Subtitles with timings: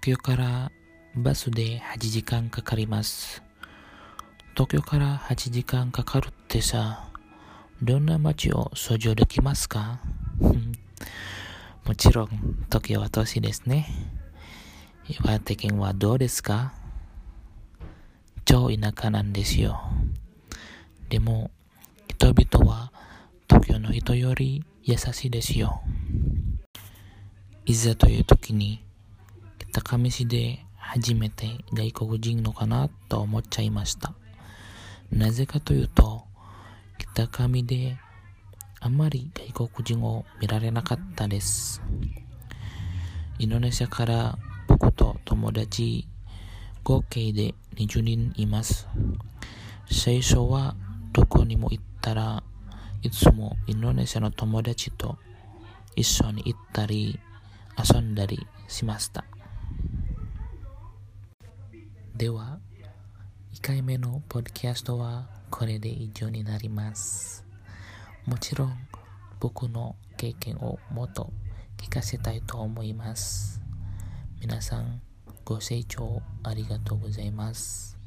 [0.00, 0.72] 東京から
[1.16, 3.42] バスで8時間かかります。
[4.54, 7.10] 東京から8時間かかるってさ、
[7.82, 10.00] どんな街を想像できますか？
[11.84, 12.28] もちろん、
[12.66, 13.88] 東京は都市ですね。
[15.08, 16.72] 岩手県はどうですか？
[18.44, 19.80] 超田舎なんですよ。
[21.08, 21.50] でも、
[22.08, 22.92] 人々は
[23.48, 25.82] 東京の人より優しいですよ。
[27.66, 28.84] いざという時に、
[29.72, 34.14] 北上市で初めて外国人のかなと思っちゃいました。
[35.10, 36.24] なぜかというと、
[37.14, 37.96] 北上で
[38.80, 41.82] あまり外国人を見られなかったです。
[43.38, 46.08] インドネシアから僕と友達
[46.82, 48.88] 合計で20人います。
[49.90, 50.74] 最初は
[51.12, 52.42] どこにも行ったら
[53.02, 55.18] いつもインドネシアの友達と
[55.96, 57.18] 一緒に行ったり
[57.76, 59.24] 遊んだりしました。
[62.18, 62.58] では、
[63.54, 67.44] 1回目のポッドキャストはこれで以上になります。
[68.26, 68.76] もちろん
[69.38, 71.30] 僕の経験をもっと
[71.76, 73.60] 聞かせたいと思います。
[74.40, 75.00] 皆さん
[75.44, 77.97] ご清聴ありがとうございます。